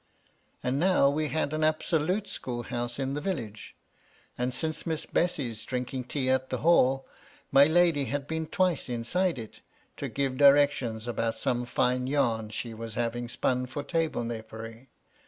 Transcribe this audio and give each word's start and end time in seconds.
And 0.63 0.79
now 0.79 1.11
we 1.11 1.27
had 1.27 1.53
an 1.53 1.63
absolute 1.63 2.27
school 2.27 2.63
house 2.63 2.97
in 2.97 3.13
the 3.13 3.21
village; 3.21 3.75
and 4.35 4.51
since 4.51 4.83
Miss 4.87 5.05
Bessy's 5.05 5.63
drinking 5.63 6.05
tea 6.05 6.27
at 6.27 6.49
the 6.49 6.57
Hall, 6.65 7.05
my 7.51 7.65
lady 7.67 8.05
had 8.05 8.25
been 8.25 8.47
twice 8.47 8.89
inside 8.89 9.37
it, 9.37 9.59
to 9.97 10.09
give 10.09 10.37
directions 10.37 11.07
about 11.07 11.37
some 11.37 11.65
fine 11.67 12.07
yam 12.07 12.49
she 12.49 12.73
was 12.73 12.95
having 12.95 13.29
spun 13.29 13.67
for 13.67 13.83
table 13.83 14.23
napery. 14.23 14.89